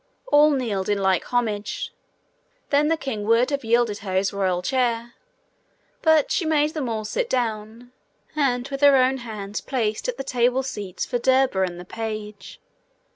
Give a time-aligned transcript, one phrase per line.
[0.31, 1.93] All kneeled in like homage.
[2.71, 5.13] Then the king would have yielded her his royal chair.
[6.01, 7.91] But she made them all sit down,
[8.35, 12.59] and with her own hands placed at the table seats for Derba and the page.